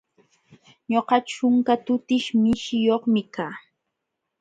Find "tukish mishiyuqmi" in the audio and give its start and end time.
1.85-3.21